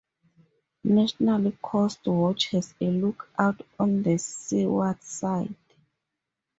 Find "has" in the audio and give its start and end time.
2.53-2.73